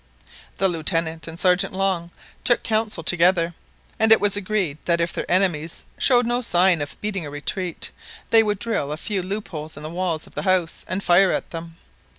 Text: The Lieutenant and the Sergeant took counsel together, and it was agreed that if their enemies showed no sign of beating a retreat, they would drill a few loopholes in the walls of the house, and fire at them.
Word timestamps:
The 0.57 0.67
Lieutenant 0.67 1.27
and 1.27 1.37
the 1.37 1.39
Sergeant 1.39 2.11
took 2.43 2.63
counsel 2.63 3.03
together, 3.03 3.53
and 3.99 4.11
it 4.11 4.19
was 4.19 4.35
agreed 4.35 4.79
that 4.85 4.99
if 4.99 5.13
their 5.13 5.29
enemies 5.29 5.85
showed 5.99 6.25
no 6.25 6.41
sign 6.41 6.81
of 6.81 6.99
beating 7.01 7.23
a 7.27 7.29
retreat, 7.29 7.91
they 8.31 8.41
would 8.41 8.57
drill 8.57 8.91
a 8.91 8.97
few 8.97 9.21
loopholes 9.21 9.77
in 9.77 9.83
the 9.83 9.91
walls 9.91 10.25
of 10.25 10.33
the 10.33 10.41
house, 10.41 10.83
and 10.87 11.03
fire 11.03 11.31
at 11.31 11.51
them. 11.51 11.77